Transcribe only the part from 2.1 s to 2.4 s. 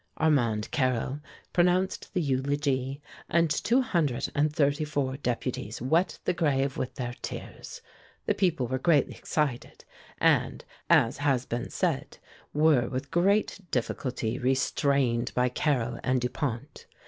the